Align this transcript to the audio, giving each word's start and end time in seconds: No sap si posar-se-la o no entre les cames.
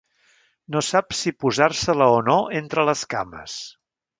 No 0.75 0.81
sap 0.87 1.13
si 1.17 1.33
posar-se-la 1.45 2.09
o 2.17 2.17
no 2.31 2.39
entre 2.63 2.89
les 2.91 3.05
cames. 3.13 3.63